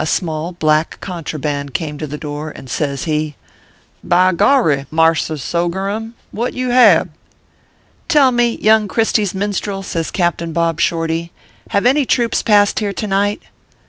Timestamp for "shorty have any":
10.80-12.04